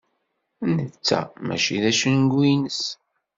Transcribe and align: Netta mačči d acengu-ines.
Netta 0.75 1.19
mačči 1.47 1.75
d 1.83 1.85
acengu-ines. 1.89 2.81